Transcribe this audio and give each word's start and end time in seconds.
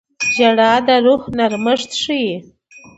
•ژړا 0.33 0.73
د 0.87 0.89
روح 1.05 1.23
نرمښت 1.37 1.91
ښيي. 2.01 2.33